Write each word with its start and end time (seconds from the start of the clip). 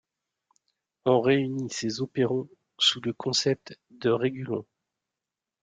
On 1.05 1.21
réunit 1.21 1.69
ces 1.69 2.01
opérons 2.01 2.49
sous 2.79 3.01
le 3.01 3.13
concept 3.13 3.77
de 3.91 4.09
régulon. 4.09 4.65